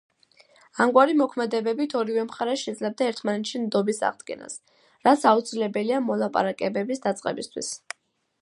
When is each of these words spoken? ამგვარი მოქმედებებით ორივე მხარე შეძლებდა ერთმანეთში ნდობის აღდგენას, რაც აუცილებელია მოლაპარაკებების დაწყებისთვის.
ამგვარი 0.85 1.13
მოქმედებებით 1.17 1.93
ორივე 1.99 2.23
მხარე 2.29 2.55
შეძლებდა 2.63 3.09
ერთმანეთში 3.11 3.63
ნდობის 3.67 4.01
აღდგენას, 4.09 4.57
რაც 5.09 5.29
აუცილებელია 5.35 6.03
მოლაპარაკებების 6.11 7.07
დაწყებისთვის. 7.09 7.75